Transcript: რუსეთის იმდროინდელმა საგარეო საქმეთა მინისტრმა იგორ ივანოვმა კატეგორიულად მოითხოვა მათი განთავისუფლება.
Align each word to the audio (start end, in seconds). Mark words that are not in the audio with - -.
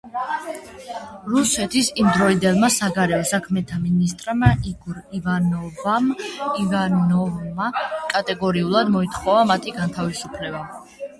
რუსეთის 1.33 1.89
იმდროინდელმა 2.03 2.69
საგარეო 2.75 3.27
საქმეთა 3.33 3.77
მინისტრმა 3.83 4.49
იგორ 4.71 4.97
ივანოვმა 5.19 7.69
კატეგორიულად 8.15 8.93
მოითხოვა 8.97 9.45
მათი 9.55 9.77
განთავისუფლება. 9.81 10.67